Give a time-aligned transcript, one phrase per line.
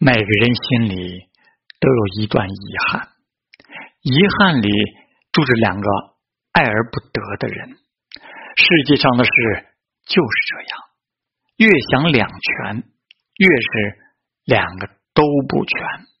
[0.00, 1.28] 每个人心里
[1.80, 3.08] 都有一段遗憾
[4.00, 4.68] 遗憾里
[5.32, 5.88] 住着两个
[6.52, 7.76] 爱而不得的人。
[8.56, 9.30] 世界上的事
[10.06, 10.78] 就是这样
[11.56, 12.84] 越想两全
[13.36, 13.98] 越是
[14.44, 16.17] 两个都不全。